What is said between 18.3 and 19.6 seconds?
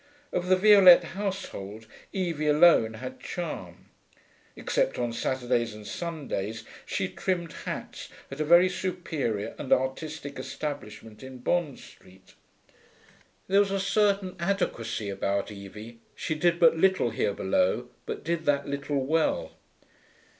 that little well.